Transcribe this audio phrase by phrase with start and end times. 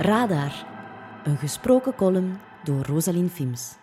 [0.00, 0.66] Radar,
[1.24, 3.76] een gesproken column door Rosalien Fims.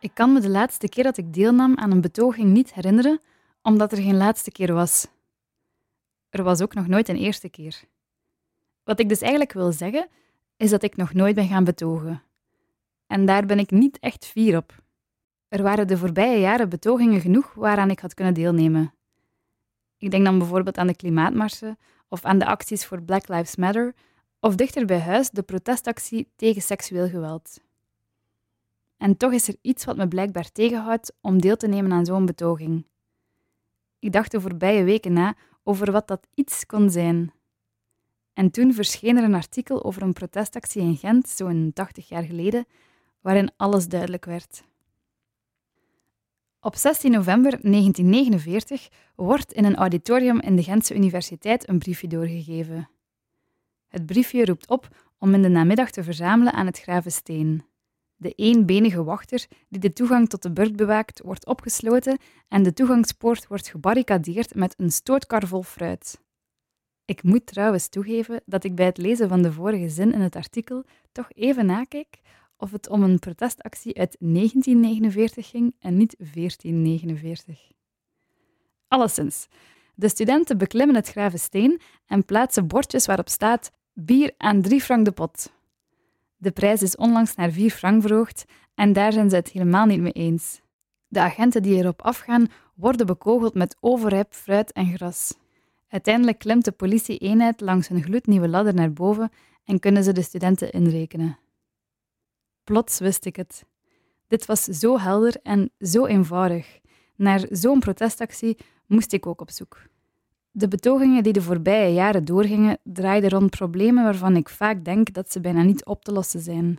[0.00, 3.20] Ik kan me de laatste keer dat ik deelnam aan een betoging niet herinneren,
[3.62, 5.06] omdat er geen laatste keer was.
[6.30, 7.80] Er was ook nog nooit een eerste keer.
[8.84, 10.08] Wat ik dus eigenlijk wil zeggen,
[10.56, 12.22] is dat ik nog nooit ben gaan betogen.
[13.06, 14.82] En daar ben ik niet echt fier op.
[15.48, 18.94] Er waren de voorbije jaren betogingen genoeg waaraan ik had kunnen deelnemen.
[19.98, 23.94] Ik denk dan bijvoorbeeld aan de klimaatmarsen of aan de acties voor Black Lives Matter
[24.40, 27.60] of dichter bij huis de protestactie tegen seksueel geweld.
[28.96, 32.26] En toch is er iets wat me blijkbaar tegenhoudt om deel te nemen aan zo'n
[32.26, 32.86] betoging.
[33.98, 37.32] Ik dacht de voorbije weken na over wat dat iets kon zijn.
[38.32, 42.66] En toen verscheen er een artikel over een protestactie in Gent, zo'n 80 jaar geleden,
[43.20, 44.64] waarin alles duidelijk werd.
[46.60, 52.88] Op 16 november 1949 wordt in een auditorium in de Gentse Universiteit een briefje doorgegeven.
[53.96, 57.64] Het briefje roept op om in de namiddag te verzamelen aan het Gravensteen.
[58.16, 63.46] De eenbenige wachter die de toegang tot de burcht bewaakt, wordt opgesloten en de toegangspoort
[63.46, 66.20] wordt gebarricadeerd met een stootkar vol fruit.
[67.04, 70.36] Ik moet trouwens toegeven dat ik bij het lezen van de vorige zin in het
[70.36, 72.20] artikel toch even nakeek
[72.56, 77.70] of het om een protestactie uit 1949 ging en niet 1449.
[78.88, 79.48] Alleszins,
[79.94, 85.12] de studenten beklimmen het Gravensteen en plaatsen bordjes waarop staat bier aan 3 frank de
[85.12, 85.52] pot.
[86.36, 88.44] De prijs is onlangs naar 4 frank verhoogd
[88.74, 90.60] en daar zijn ze het helemaal niet mee eens.
[91.08, 95.34] De agenten die erop afgaan worden bekogeld met overrijp fruit en gras.
[95.88, 99.30] Uiteindelijk klimt de politie-eenheid langs een gloednieuwe ladder naar boven
[99.64, 101.38] en kunnen ze de studenten inrekenen.
[102.64, 103.64] Plots wist ik het.
[104.26, 106.80] Dit was zo helder en zo eenvoudig.
[107.14, 109.82] Naar zo'n protestactie moest ik ook op zoek.
[110.58, 115.32] De betogingen die de voorbije jaren doorgingen, draaiden rond problemen waarvan ik vaak denk dat
[115.32, 116.78] ze bijna niet op te lossen zijn.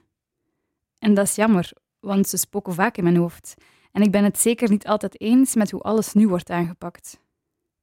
[1.00, 3.54] En dat is jammer, want ze spoken vaak in mijn hoofd.
[3.92, 7.20] En ik ben het zeker niet altijd eens met hoe alles nu wordt aangepakt.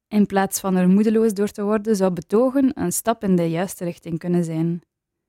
[0.07, 3.83] In plaats van er moedeloos door te worden, zou betogen een stap in de juiste
[3.83, 4.81] richting kunnen zijn.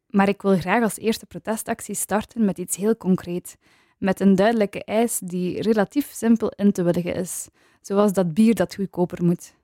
[0.06, 3.56] Maar ik wil graag als eerste protestactie starten met iets heel concreet,
[3.98, 7.48] met een duidelijke eis die relatief simpel in te willigen is,
[7.80, 9.55] zoals dat bier dat goedkoper moet.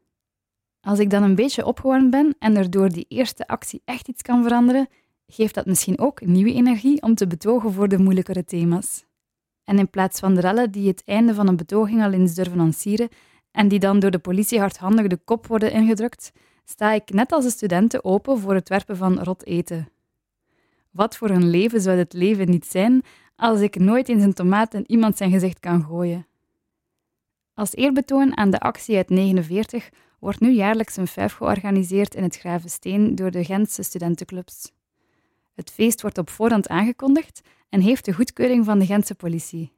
[0.82, 4.22] Als ik dan een beetje opgewarmd ben en er door die eerste actie echt iets
[4.22, 4.88] kan veranderen,
[5.26, 9.04] geeft dat misschien ook nieuwe energie om te betogen voor de moeilijkere thema's.
[9.64, 12.56] En in plaats van de rellen die het einde van een betoging al eens durven
[12.56, 13.08] lanceren
[13.50, 16.32] en die dan door de politie hardhandig de kop worden ingedrukt,
[16.64, 19.88] sta ik net als de studenten open voor het werpen van rot eten.
[20.90, 23.02] Wat voor een leven zou dit leven niet zijn
[23.36, 26.26] als ik nooit eens een tomaat in iemand zijn gezicht kan gooien?
[27.54, 29.88] Als eerbetoon aan de actie uit 49
[30.22, 34.72] wordt nu jaarlijks een vijf georganiseerd in het Gravensteen door de Gentse studentenclubs.
[35.54, 39.72] Het feest wordt op voorhand aangekondigd en heeft de goedkeuring van de Gentse politie.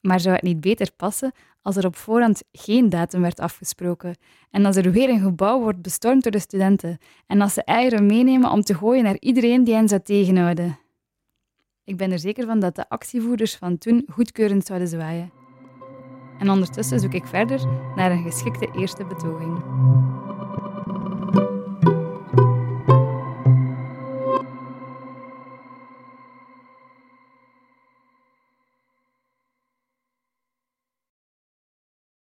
[0.00, 1.32] Maar zou het niet beter passen
[1.62, 4.16] als er op voorhand geen datum werd afgesproken
[4.50, 8.06] en als er weer een gebouw wordt bestormd door de studenten en als ze eieren
[8.06, 10.78] meenemen om te gooien naar iedereen die hen zou tegenhouden?
[11.84, 15.41] Ik ben er zeker van dat de actievoerders van toen goedkeurend zouden zwaaien.
[16.42, 17.60] En ondertussen zoek ik verder
[17.96, 19.62] naar een geschikte eerste betoging.